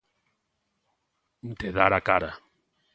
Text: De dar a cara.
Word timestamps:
De 1.59 1.71
dar 1.79 1.93
a 1.99 2.03
cara. 2.09 2.35